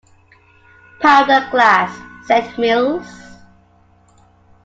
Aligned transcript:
"Powdered 0.99 1.51
glass," 1.51 1.95
said 2.25 2.57
Mills. 2.57 3.07